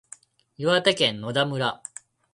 [0.57, 1.83] 岩手県野田村